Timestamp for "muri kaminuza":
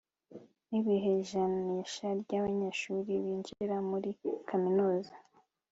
3.89-5.13